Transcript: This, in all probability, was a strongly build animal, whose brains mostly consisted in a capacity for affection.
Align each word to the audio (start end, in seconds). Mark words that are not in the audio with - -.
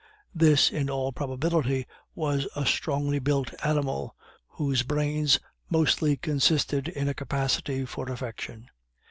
This, 0.33 0.71
in 0.71 0.89
all 0.89 1.11
probability, 1.11 1.85
was 2.15 2.47
a 2.55 2.65
strongly 2.65 3.19
build 3.19 3.53
animal, 3.63 4.15
whose 4.47 4.81
brains 4.81 5.39
mostly 5.69 6.17
consisted 6.17 6.87
in 6.87 7.07
a 7.07 7.13
capacity 7.13 7.85
for 7.85 8.09
affection. 8.11 8.67